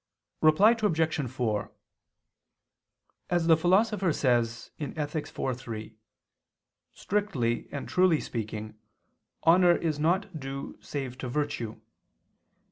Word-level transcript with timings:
Reply 0.41 0.71
Obj. 0.81 1.27
4: 1.29 1.71
As 3.29 3.45
the 3.45 3.55
Philosopher 3.55 4.11
says 4.11 4.71
(Ethic. 4.79 5.27
iv, 5.39 5.59
3), 5.59 5.95
strictly 6.91 7.69
and 7.71 7.87
truly 7.87 8.19
speaking 8.19 8.79
honor 9.43 9.75
is 9.75 9.99
not 9.99 10.39
due 10.39 10.79
save 10.81 11.19
to 11.19 11.29
virtue. 11.29 11.79